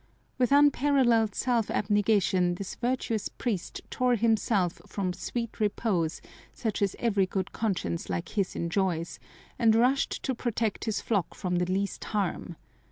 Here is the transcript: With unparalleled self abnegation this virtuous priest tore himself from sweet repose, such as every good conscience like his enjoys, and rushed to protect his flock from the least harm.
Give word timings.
With 0.39 0.51
unparalleled 0.51 1.35
self 1.35 1.69
abnegation 1.69 2.55
this 2.55 2.73
virtuous 2.73 3.29
priest 3.29 3.81
tore 3.91 4.15
himself 4.15 4.81
from 4.87 5.13
sweet 5.13 5.59
repose, 5.59 6.21
such 6.53 6.81
as 6.81 6.95
every 6.97 7.27
good 7.27 7.51
conscience 7.51 8.09
like 8.09 8.29
his 8.29 8.55
enjoys, 8.55 9.19
and 9.59 9.75
rushed 9.75 10.23
to 10.23 10.33
protect 10.33 10.85
his 10.85 11.01
flock 11.01 11.35
from 11.35 11.57
the 11.57 11.71
least 11.71 12.03
harm. 12.05 12.55